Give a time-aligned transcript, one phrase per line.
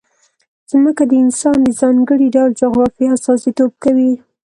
[0.69, 4.13] ځمکه د افغانستان د ځانګړي ډول جغرافیه استازیتوب کوي.